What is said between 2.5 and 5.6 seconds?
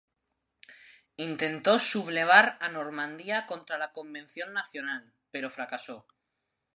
a Normandía contra la Convención nacional, pero